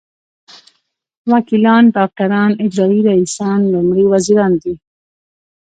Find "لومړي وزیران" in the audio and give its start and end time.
3.73-4.51